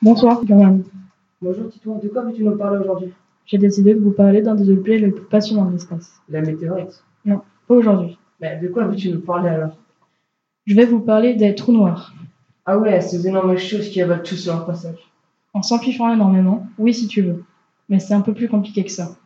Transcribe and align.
Bonsoir. 0.00 0.40
Bonjour 1.40 1.68
Titouan, 1.70 1.98
de 2.02 2.08
quoi 2.08 2.22
veux-tu 2.22 2.42
nous 2.42 2.56
parler 2.56 2.78
aujourd'hui? 2.78 3.12
J'ai 3.46 3.58
décidé 3.58 3.94
de 3.94 4.00
vous 4.00 4.10
parler 4.10 4.42
d'un 4.42 4.56
des 4.56 4.68
objets 4.70 4.98
les 4.98 5.10
plus 5.10 5.24
passionnants 5.26 5.66
de 5.66 5.72
l'espace. 5.72 6.20
La 6.28 6.40
météorite. 6.40 7.04
Pas 7.24 7.74
aujourd'hui. 7.74 8.18
Mais 8.40 8.58
de 8.58 8.68
quoi 8.68 8.86
veux-tu 8.86 9.10
nous 9.10 9.20
parler 9.20 9.50
alors? 9.50 9.76
Je 10.66 10.74
vais 10.74 10.86
vous 10.86 11.00
parler 11.00 11.34
des 11.34 11.54
trous 11.54 11.72
noirs. 11.72 12.12
Ah 12.66 12.78
ouais, 12.78 13.00
ces 13.00 13.26
énormes 13.28 13.56
choses 13.56 13.88
qui 13.88 14.02
avalent 14.02 14.22
tout 14.22 14.34
sur 14.34 14.54
leur 14.54 14.66
passage. 14.66 14.98
En 15.54 15.62
s'amplifiant 15.62 16.12
énormément, 16.12 16.66
oui 16.78 16.94
si 16.94 17.06
tu 17.06 17.22
veux. 17.22 17.44
Mais 17.88 18.00
c'est 18.00 18.14
un 18.14 18.22
peu 18.22 18.34
plus 18.34 18.48
compliqué 18.48 18.84
que 18.84 18.90
ça. 18.90 19.16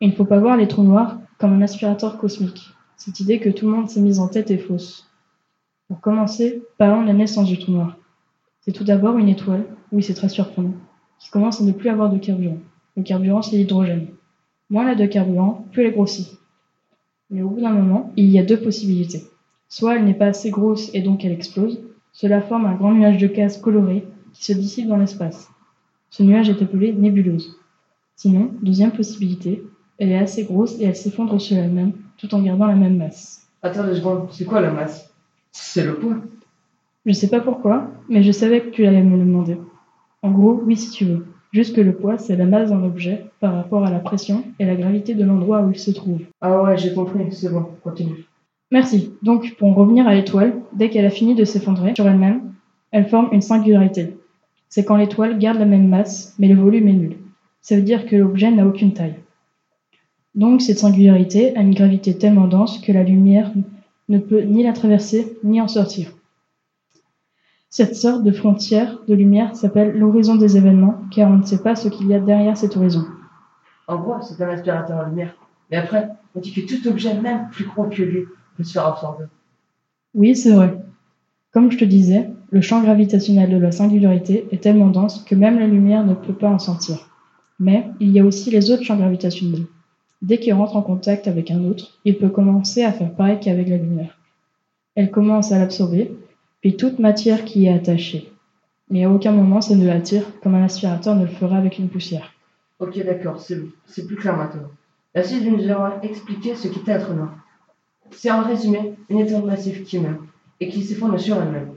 Il 0.00 0.10
ne 0.10 0.14
faut 0.14 0.24
pas 0.26 0.38
voir 0.38 0.58
les 0.58 0.68
trous 0.68 0.82
noirs 0.82 1.16
comme 1.38 1.54
un 1.54 1.62
aspirateur 1.62 2.18
cosmique. 2.18 2.74
Cette 2.98 3.20
idée 3.20 3.40
que 3.40 3.50
tout 3.50 3.66
le 3.66 3.76
monde 3.76 3.88
s'est 3.88 4.00
mise 4.00 4.20
en 4.20 4.28
tête 4.28 4.50
est 4.50 4.58
fausse. 4.58 5.08
Pour 5.88 6.00
commencer, 6.00 6.62
parlons 6.78 7.02
de 7.02 7.06
la 7.06 7.12
naissance 7.12 7.46
du 7.46 7.58
trou 7.58 7.72
noir. 7.72 7.96
C'est 8.60 8.72
tout 8.72 8.82
d'abord 8.82 9.18
une 9.18 9.28
étoile, 9.28 9.64
oui 9.92 10.02
c'est 10.02 10.14
très 10.14 10.28
surprenant, 10.28 10.74
qui 11.20 11.30
commence 11.30 11.60
à 11.60 11.64
ne 11.64 11.70
plus 11.70 11.90
avoir 11.90 12.10
de 12.10 12.18
carburant. 12.18 12.58
Le 12.96 13.04
carburant 13.04 13.42
c'est 13.42 13.56
l'hydrogène. 13.56 14.08
Moins 14.68 14.82
elle 14.82 15.00
a 15.00 15.06
de 15.06 15.06
carburant, 15.06 15.64
plus 15.70 15.84
elle 15.84 15.92
grossit. 15.92 16.38
Mais 17.30 17.42
au 17.42 17.50
bout 17.50 17.60
d'un 17.60 17.70
moment, 17.70 18.12
il 18.16 18.26
y 18.26 18.38
a 18.38 18.42
deux 18.42 18.60
possibilités. 18.60 19.22
Soit 19.68 19.96
elle 19.96 20.04
n'est 20.04 20.14
pas 20.14 20.26
assez 20.26 20.50
grosse 20.50 20.90
et 20.92 21.02
donc 21.02 21.24
elle 21.24 21.32
explose. 21.32 21.80
Cela 22.12 22.40
forme 22.40 22.66
un 22.66 22.74
grand 22.74 22.92
nuage 22.92 23.18
de 23.18 23.26
gaz 23.28 23.60
coloré 23.60 24.04
qui 24.32 24.44
se 24.44 24.52
dissipe 24.52 24.88
dans 24.88 24.96
l'espace. 24.96 25.48
Ce 26.10 26.22
nuage 26.22 26.48
est 26.48 26.62
appelé 26.62 26.92
nébuleuse. 26.92 27.56
Sinon, 28.16 28.50
deuxième 28.62 28.92
possibilité, 28.92 29.62
elle 29.98 30.10
est 30.10 30.18
assez 30.18 30.44
grosse 30.44 30.80
et 30.80 30.84
elle 30.84 30.96
s'effondre 30.96 31.40
sur 31.40 31.56
elle-même 31.56 31.92
tout 32.16 32.34
en 32.34 32.42
gardant 32.42 32.66
la 32.66 32.74
même 32.74 32.96
masse. 32.96 33.46
Attends 33.62 33.84
deux 33.84 33.96
secondes, 33.96 34.28
c'est 34.32 34.44
quoi 34.44 34.60
la 34.60 34.70
masse? 34.70 35.12
C'est 35.58 35.84
le 35.84 35.94
poids. 35.94 36.16
Je 37.06 37.12
sais 37.12 37.28
pas 37.28 37.40
pourquoi, 37.40 37.88
mais 38.08 38.22
je 38.22 38.30
savais 38.30 38.60
que 38.60 38.68
tu 38.68 38.86
allais 38.86 39.02
me 39.02 39.16
le 39.16 39.24
demander. 39.24 39.56
En 40.22 40.30
gros, 40.30 40.60
oui 40.64 40.76
si 40.76 40.90
tu 40.90 41.04
veux. 41.06 41.26
Juste 41.52 41.74
que 41.74 41.80
le 41.80 41.94
poids, 41.94 42.18
c'est 42.18 42.36
la 42.36 42.44
masse 42.44 42.70
d'un 42.70 42.82
objet 42.84 43.24
par 43.40 43.54
rapport 43.54 43.84
à 43.84 43.90
la 43.90 43.98
pression 43.98 44.44
et 44.58 44.66
la 44.66 44.76
gravité 44.76 45.14
de 45.14 45.24
l'endroit 45.24 45.62
où 45.62 45.70
il 45.70 45.78
se 45.78 45.90
trouve. 45.90 46.20
Ah 46.42 46.62
ouais, 46.62 46.76
j'ai 46.76 46.92
compris, 46.92 47.32
c'est 47.32 47.50
bon, 47.50 47.66
continue. 47.82 48.26
Merci. 48.70 49.12
Donc, 49.22 49.54
pour 49.56 49.68
en 49.68 49.74
revenir 49.74 50.06
à 50.06 50.14
l'étoile, 50.14 50.54
dès 50.74 50.90
qu'elle 50.90 51.06
a 51.06 51.10
fini 51.10 51.34
de 51.34 51.44
s'effondrer 51.44 51.94
sur 51.94 52.06
elle-même, 52.06 52.52
elle 52.90 53.08
forme 53.08 53.28
une 53.32 53.40
singularité. 53.40 54.18
C'est 54.68 54.84
quand 54.84 54.96
l'étoile 54.96 55.38
garde 55.38 55.58
la 55.58 55.64
même 55.64 55.88
masse, 55.88 56.34
mais 56.38 56.48
le 56.48 56.60
volume 56.60 56.88
est 56.88 56.92
nul. 56.92 57.16
Ça 57.62 57.76
veut 57.76 57.82
dire 57.82 58.06
que 58.06 58.16
l'objet 58.16 58.50
n'a 58.50 58.66
aucune 58.66 58.92
taille. 58.92 59.16
Donc, 60.34 60.60
cette 60.60 60.78
singularité 60.78 61.56
a 61.56 61.62
une 61.62 61.74
gravité 61.74 62.18
tellement 62.18 62.46
dense 62.46 62.78
que 62.78 62.92
la 62.92 63.04
lumière 63.04 63.52
ne 64.08 64.18
peut 64.18 64.42
ni 64.42 64.62
la 64.62 64.72
traverser, 64.72 65.38
ni 65.42 65.60
en 65.60 65.68
sortir. 65.68 66.12
Cette 67.68 67.96
sorte 67.96 68.22
de 68.22 68.32
frontière 68.32 68.98
de 69.06 69.14
lumière 69.14 69.54
s'appelle 69.56 69.98
l'horizon 69.98 70.36
des 70.36 70.56
événements, 70.56 71.00
car 71.10 71.30
on 71.30 71.38
ne 71.38 71.44
sait 71.44 71.62
pas 71.62 71.74
ce 71.74 71.88
qu'il 71.88 72.06
y 72.06 72.14
a 72.14 72.20
derrière 72.20 72.56
cet 72.56 72.76
horizon. 72.76 73.04
En 73.88 73.98
gros, 73.98 74.14
c'est 74.22 74.42
un 74.42 74.48
aspirateur 74.48 75.00
à 75.00 75.08
lumière. 75.08 75.34
Mais 75.70 75.76
après, 75.76 76.08
on 76.34 76.40
dit 76.40 76.52
que 76.52 76.60
tout 76.60 76.88
objet, 76.88 77.20
même 77.20 77.48
plus 77.50 77.66
gros 77.66 77.84
que 77.84 78.02
lui, 78.02 78.24
peut 78.56 78.64
se 78.64 78.72
faire 78.72 78.86
absorber. 78.86 79.24
Oui, 80.14 80.34
c'est 80.34 80.52
vrai. 80.52 80.78
Comme 81.52 81.70
je 81.70 81.78
te 81.78 81.84
disais, 81.84 82.30
le 82.50 82.60
champ 82.60 82.82
gravitationnel 82.82 83.50
de 83.50 83.58
la 83.58 83.72
singularité 83.72 84.46
est 84.50 84.62
tellement 84.62 84.88
dense 84.88 85.22
que 85.24 85.34
même 85.34 85.58
la 85.58 85.66
lumière 85.66 86.04
ne 86.04 86.14
peut 86.14 86.34
pas 86.34 86.48
en 86.48 86.58
sentir. 86.58 87.10
Mais 87.58 87.88
il 88.00 88.10
y 88.10 88.20
a 88.20 88.24
aussi 88.24 88.50
les 88.50 88.70
autres 88.70 88.82
champs 88.82 88.96
gravitationnels. 88.96 89.66
Dès 90.22 90.38
qu'il 90.38 90.54
rentre 90.54 90.76
en 90.76 90.82
contact 90.82 91.28
avec 91.28 91.50
un 91.50 91.64
autre, 91.64 91.98
il 92.04 92.16
peut 92.18 92.28
commencer 92.28 92.82
à 92.82 92.92
faire 92.92 93.14
pareil 93.14 93.38
qu'avec 93.40 93.68
la 93.68 93.76
lumière. 93.76 94.18
Elle 94.94 95.10
commence 95.10 95.52
à 95.52 95.58
l'absorber, 95.58 96.10
puis 96.60 96.76
toute 96.76 96.98
matière 96.98 97.44
qui 97.44 97.60
y 97.60 97.66
est 97.66 97.72
attachée. 97.72 98.32
Mais 98.88 99.04
à 99.04 99.10
aucun 99.10 99.32
moment 99.32 99.60
ça 99.60 99.74
ne 99.74 99.86
l'attire 99.86 100.24
comme 100.40 100.54
un 100.54 100.64
aspirateur 100.64 101.16
ne 101.16 101.24
le 101.24 101.30
ferait 101.30 101.56
avec 101.56 101.78
une 101.78 101.88
poussière. 101.88 102.32
Ok, 102.78 103.02
d'accord, 103.04 103.40
c'est 103.40 104.06
plus 104.06 104.16
clair 104.16 104.36
maintenant. 104.36 104.70
La 105.14 105.22
suite 105.22 105.44
nous 105.44 105.70
aura 105.70 105.98
expliqué 106.02 106.54
ce 106.54 106.68
qu'était 106.68 106.92
un 106.92 106.98
trou 106.98 107.14
noir. 107.14 107.34
C'est 108.10 108.30
en 108.30 108.42
résumé 108.42 108.94
une 109.08 109.20
étoile 109.20 109.44
massive 109.44 109.82
qui 109.82 109.98
meurt 109.98 110.20
et 110.60 110.68
qui 110.68 110.82
s'effondre 110.82 111.18
sur 111.18 111.40
elle-même. 111.40 111.74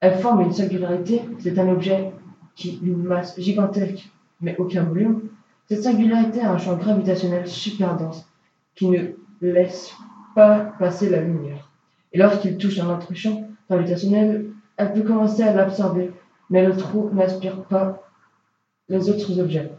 Elle 0.00 0.18
forme 0.18 0.40
une 0.42 0.52
singularité, 0.52 1.20
c'est 1.38 1.58
un 1.58 1.68
objet 1.68 2.10
qui 2.56 2.80
une 2.82 3.02
masse 3.02 3.38
gigantesque 3.38 4.10
mais 4.40 4.56
aucun 4.58 4.82
volume. 4.82 5.28
Cette 5.72 5.84
singularité 5.84 6.42
a 6.42 6.52
un 6.52 6.58
champ 6.58 6.76
gravitationnel 6.76 7.48
super 7.48 7.96
dense 7.96 8.28
qui 8.74 8.90
ne 8.90 8.98
laisse 9.40 9.90
pas 10.34 10.74
passer 10.78 11.08
la 11.08 11.22
lumière. 11.22 11.70
Et 12.12 12.18
lorsqu'il 12.18 12.58
touche 12.58 12.78
un 12.78 12.94
autre 12.94 13.14
champ 13.14 13.48
gravitationnel, 13.70 14.50
elle 14.76 14.92
peut 14.92 15.00
commencer 15.00 15.42
à 15.42 15.54
l'absorber, 15.54 16.10
mais 16.50 16.62
le 16.66 16.76
trou 16.76 17.08
n'aspire 17.14 17.62
pas 17.62 18.02
les 18.90 19.08
autres 19.08 19.40
objets. 19.40 19.70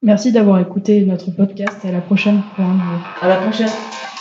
Merci 0.00 0.30
d'avoir 0.30 0.60
écouté 0.60 1.04
notre 1.04 1.32
podcast 1.32 1.84
à 1.84 1.90
la 1.90 2.00
prochaine 2.00 2.40
pour 2.54 2.64
un 2.64 2.74
nouveau. 2.74 3.04
À 3.20 3.26
la 3.26 3.38
prochaine! 3.38 4.11